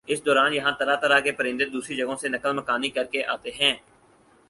[0.07, 3.73] اس دوران یہاں طرح طرح کے پرندے دوسری جگہوں سے نقل مکانی کرکے آتے ہیں